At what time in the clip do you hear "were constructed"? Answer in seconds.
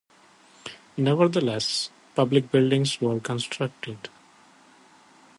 2.99-4.09